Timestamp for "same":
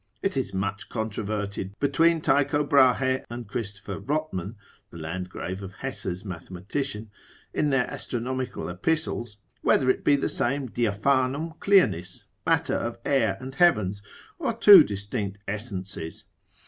10.27-10.69